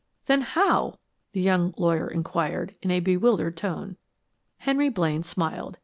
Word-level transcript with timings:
"Then 0.25 0.41
how" 0.41 0.97
the 1.33 1.41
young 1.41 1.75
lawyer 1.77 2.07
inquired, 2.09 2.73
in 2.81 2.89
a 2.89 2.99
bewildered 3.01 3.55
tone. 3.55 3.97
Henry 4.57 4.89
Blaine 4.89 5.21
smiled. 5.21 5.77